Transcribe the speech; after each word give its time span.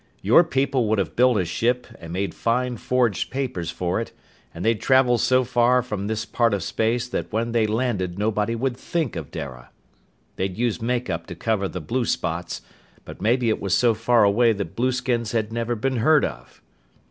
"Your 0.23 0.43
people 0.43 0.87
would 0.87 0.97
have 0.97 1.15
built 1.15 1.37
a 1.37 1.45
ship, 1.45 1.85
and 1.99 2.11
made 2.11 2.33
fine 2.33 2.77
forged 2.77 3.29
papers 3.29 3.69
for 3.69 4.01
it, 4.01 4.11
and 4.51 4.65
they'd 4.65 4.81
travel 4.81 5.19
so 5.19 5.43
far 5.43 5.83
from 5.83 6.07
this 6.07 6.25
part 6.25 6.55
of 6.55 6.63
space 6.63 7.07
that 7.07 7.31
when 7.31 7.51
they 7.51 7.67
landed 7.67 8.17
nobody 8.17 8.55
would 8.55 8.75
think 8.75 9.15
of 9.15 9.29
Dara. 9.29 9.69
They'd 10.37 10.57
use 10.57 10.81
make 10.81 11.07
up 11.11 11.27
to 11.27 11.35
cover 11.35 11.67
the 11.67 11.81
blue 11.81 12.05
spots, 12.05 12.63
but 13.05 13.21
maybe 13.21 13.49
it 13.49 13.61
was 13.61 13.77
so 13.77 13.93
far 13.93 14.23
away 14.23 14.53
that 14.53 14.75
blueskins 14.75 15.33
had 15.33 15.53
never 15.53 15.75
been 15.75 15.97
heard 15.97 16.25
of!" 16.25 16.63